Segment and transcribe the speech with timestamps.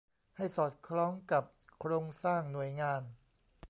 [0.35, 1.43] ให้สอดคล้องกับ
[1.79, 3.01] โครงสร้างหน่วยงาน